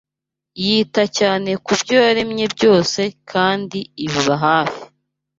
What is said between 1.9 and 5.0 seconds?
yaremye byose kandi ibiba hafi.